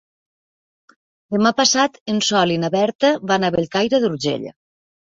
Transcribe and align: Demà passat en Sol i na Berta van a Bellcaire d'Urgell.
Demà 1.35 1.53
passat 1.61 2.01
en 2.15 2.25
Sol 2.31 2.55
i 2.57 2.59
na 2.65 2.73
Berta 2.79 3.17
van 3.35 3.47
a 3.51 3.57
Bellcaire 3.59 4.03
d'Urgell. 4.07 4.53